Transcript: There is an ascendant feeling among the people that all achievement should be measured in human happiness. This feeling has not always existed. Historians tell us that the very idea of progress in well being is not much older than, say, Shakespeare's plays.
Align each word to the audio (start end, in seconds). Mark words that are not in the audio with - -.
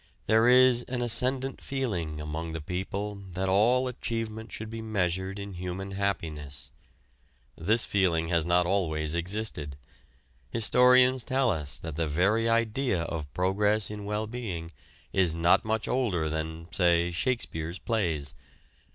There 0.25 0.47
is 0.47 0.81
an 0.87 1.03
ascendant 1.03 1.61
feeling 1.61 2.19
among 2.19 2.53
the 2.53 2.59
people 2.59 3.13
that 3.33 3.47
all 3.47 3.87
achievement 3.87 4.51
should 4.51 4.71
be 4.71 4.81
measured 4.81 5.37
in 5.37 5.53
human 5.53 5.91
happiness. 5.91 6.71
This 7.55 7.85
feeling 7.85 8.29
has 8.29 8.43
not 8.43 8.65
always 8.65 9.13
existed. 9.13 9.77
Historians 10.49 11.23
tell 11.23 11.51
us 11.51 11.77
that 11.79 11.97
the 11.97 12.07
very 12.07 12.49
idea 12.49 13.03
of 13.03 13.31
progress 13.35 13.91
in 13.91 14.03
well 14.03 14.25
being 14.25 14.71
is 15.13 15.35
not 15.35 15.63
much 15.65 15.87
older 15.87 16.31
than, 16.31 16.67
say, 16.71 17.11
Shakespeare's 17.11 17.77
plays. 17.77 18.33